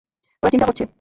ওরা 0.43 0.51
চিন্তা 0.51 0.67
করছে। 0.67 0.83